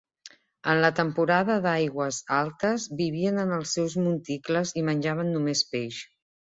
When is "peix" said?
5.75-6.07